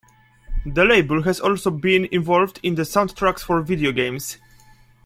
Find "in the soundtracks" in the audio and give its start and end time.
2.63-3.41